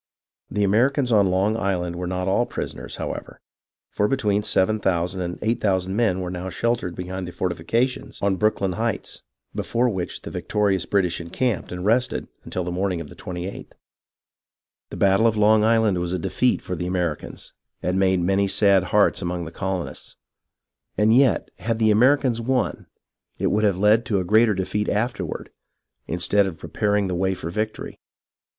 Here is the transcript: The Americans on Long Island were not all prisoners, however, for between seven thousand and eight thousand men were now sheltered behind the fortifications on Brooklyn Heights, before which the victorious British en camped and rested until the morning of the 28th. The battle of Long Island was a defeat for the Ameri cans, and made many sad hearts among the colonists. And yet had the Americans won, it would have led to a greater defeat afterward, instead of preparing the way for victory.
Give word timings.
The 0.49 0.63
Americans 0.63 1.11
on 1.11 1.29
Long 1.29 1.55
Island 1.55 1.95
were 1.95 2.07
not 2.07 2.27
all 2.27 2.47
prisoners, 2.47 2.95
however, 2.95 3.39
for 3.91 4.07
between 4.07 4.41
seven 4.41 4.79
thousand 4.79 5.21
and 5.21 5.37
eight 5.43 5.61
thousand 5.61 5.95
men 5.95 6.21
were 6.21 6.31
now 6.31 6.49
sheltered 6.49 6.95
behind 6.95 7.27
the 7.27 7.31
fortifications 7.31 8.17
on 8.19 8.37
Brooklyn 8.37 8.71
Heights, 8.71 9.21
before 9.53 9.89
which 9.89 10.23
the 10.23 10.31
victorious 10.31 10.87
British 10.87 11.21
en 11.21 11.29
camped 11.29 11.71
and 11.71 11.85
rested 11.85 12.27
until 12.43 12.63
the 12.63 12.71
morning 12.71 12.99
of 12.99 13.09
the 13.09 13.15
28th. 13.15 13.73
The 14.89 14.97
battle 14.97 15.27
of 15.27 15.37
Long 15.37 15.63
Island 15.63 15.99
was 15.99 16.13
a 16.13 16.17
defeat 16.17 16.63
for 16.63 16.75
the 16.75 16.87
Ameri 16.87 17.19
cans, 17.19 17.53
and 17.83 17.99
made 17.99 18.21
many 18.21 18.47
sad 18.47 18.85
hearts 18.85 19.21
among 19.21 19.45
the 19.45 19.51
colonists. 19.51 20.15
And 20.97 21.15
yet 21.15 21.51
had 21.59 21.77
the 21.77 21.91
Americans 21.91 22.41
won, 22.41 22.87
it 23.37 23.51
would 23.51 23.63
have 23.63 23.77
led 23.77 24.07
to 24.07 24.19
a 24.19 24.23
greater 24.23 24.55
defeat 24.55 24.89
afterward, 24.89 25.51
instead 26.07 26.47
of 26.47 26.57
preparing 26.57 27.07
the 27.07 27.13
way 27.13 27.35
for 27.35 27.51
victory. 27.51 27.99